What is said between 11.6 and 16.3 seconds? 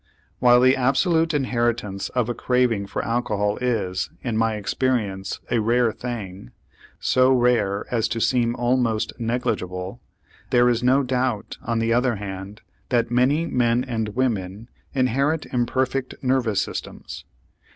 on the other hand, that many men and women inherit imperfect